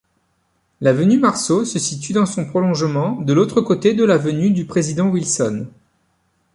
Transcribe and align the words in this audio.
L'avenue 0.81 1.19
Marceau 1.19 1.63
se 1.63 1.77
situe 1.77 2.11
dans 2.13 2.25
son 2.25 2.43
prolongement, 2.45 3.21
de 3.21 3.33
l'autre 3.33 3.61
côté 3.61 3.93
de 3.93 4.03
l'avenue 4.03 4.49
du 4.49 4.65
Président-Wilson. 4.65 5.67